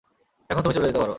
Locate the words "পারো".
0.97-1.09